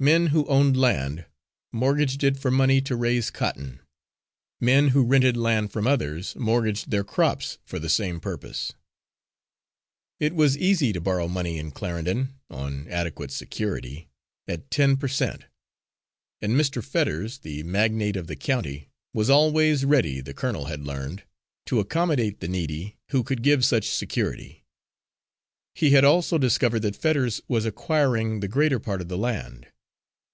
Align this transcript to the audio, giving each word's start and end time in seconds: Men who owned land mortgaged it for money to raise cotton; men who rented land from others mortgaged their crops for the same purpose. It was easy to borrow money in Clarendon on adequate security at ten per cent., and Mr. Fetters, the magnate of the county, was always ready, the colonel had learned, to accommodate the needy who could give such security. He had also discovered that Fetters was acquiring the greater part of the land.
Men 0.00 0.26
who 0.26 0.44
owned 0.48 0.76
land 0.76 1.24
mortgaged 1.72 2.22
it 2.24 2.36
for 2.36 2.50
money 2.50 2.82
to 2.82 2.94
raise 2.94 3.30
cotton; 3.30 3.80
men 4.60 4.88
who 4.88 5.02
rented 5.02 5.34
land 5.34 5.72
from 5.72 5.86
others 5.86 6.36
mortgaged 6.36 6.90
their 6.90 7.04
crops 7.04 7.56
for 7.64 7.78
the 7.78 7.88
same 7.88 8.20
purpose. 8.20 8.74
It 10.20 10.34
was 10.34 10.58
easy 10.58 10.92
to 10.92 11.00
borrow 11.00 11.26
money 11.26 11.56
in 11.56 11.70
Clarendon 11.70 12.34
on 12.50 12.86
adequate 12.88 13.30
security 13.30 14.10
at 14.46 14.70
ten 14.70 14.98
per 14.98 15.08
cent., 15.08 15.46
and 16.42 16.52
Mr. 16.52 16.84
Fetters, 16.84 17.38
the 17.38 17.62
magnate 17.62 18.16
of 18.16 18.26
the 18.26 18.36
county, 18.36 18.90
was 19.14 19.30
always 19.30 19.86
ready, 19.86 20.20
the 20.20 20.34
colonel 20.34 20.66
had 20.66 20.82
learned, 20.84 21.22
to 21.64 21.80
accommodate 21.80 22.40
the 22.40 22.48
needy 22.48 22.98
who 23.10 23.22
could 23.22 23.42
give 23.42 23.64
such 23.64 23.88
security. 23.88 24.66
He 25.74 25.90
had 25.90 26.04
also 26.04 26.36
discovered 26.36 26.80
that 26.82 26.96
Fetters 26.96 27.40
was 27.48 27.64
acquiring 27.64 28.40
the 28.40 28.48
greater 28.48 28.78
part 28.80 29.00
of 29.00 29.08
the 29.08 29.16
land. 29.16 29.68